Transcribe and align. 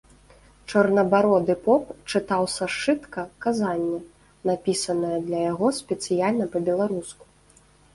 Чорнабароды 0.69 1.55
поп 1.65 1.83
чытаў 2.11 2.43
са 2.55 2.65
сшытка 2.77 3.27
казанне, 3.45 4.01
напісанае 4.53 5.17
для 5.31 5.39
яго 5.51 5.67
спецыяльна 5.85 6.45
па-беларуску. 6.55 7.23